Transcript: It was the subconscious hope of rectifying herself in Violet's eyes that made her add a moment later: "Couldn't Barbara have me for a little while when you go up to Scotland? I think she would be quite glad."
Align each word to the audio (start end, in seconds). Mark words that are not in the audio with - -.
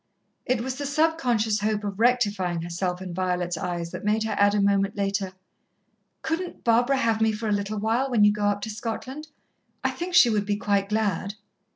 It 0.47 0.61
was 0.61 0.77
the 0.79 0.87
subconscious 0.87 1.59
hope 1.59 1.83
of 1.83 1.99
rectifying 1.99 2.63
herself 2.63 3.03
in 3.03 3.13
Violet's 3.13 3.55
eyes 3.55 3.91
that 3.91 4.03
made 4.03 4.23
her 4.23 4.31
add 4.35 4.55
a 4.55 4.59
moment 4.59 4.95
later: 4.95 5.33
"Couldn't 6.23 6.63
Barbara 6.63 6.97
have 6.97 7.21
me 7.21 7.31
for 7.31 7.47
a 7.47 7.51
little 7.53 7.77
while 7.77 8.09
when 8.09 8.23
you 8.23 8.33
go 8.33 8.45
up 8.47 8.61
to 8.61 8.69
Scotland? 8.71 9.27
I 9.83 9.91
think 9.91 10.15
she 10.15 10.31
would 10.31 10.47
be 10.47 10.57
quite 10.57 10.89
glad." 10.89 11.35